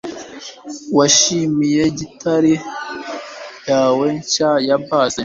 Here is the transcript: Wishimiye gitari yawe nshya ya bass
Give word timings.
Wishimiye 0.97 1.83
gitari 1.97 2.53
yawe 3.69 4.07
nshya 4.17 4.51
ya 4.67 4.77
bass 4.87 5.13